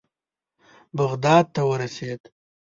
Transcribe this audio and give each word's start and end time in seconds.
بغداد 0.97 1.45
ته 1.55 1.61
ورسېدو. 1.69 2.29